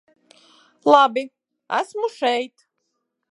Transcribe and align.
Labi, 0.91 1.23
esmu 1.79 2.07
šeit. 2.17 2.55